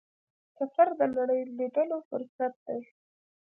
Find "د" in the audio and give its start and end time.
0.99-1.01